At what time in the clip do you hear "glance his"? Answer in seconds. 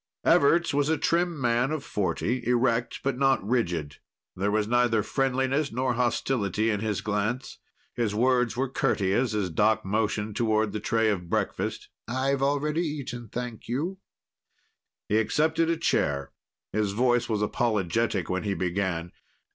7.01-8.15